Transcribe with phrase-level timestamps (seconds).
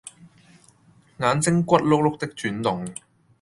[1.19, 2.91] 眼睛骨碌碌的轉動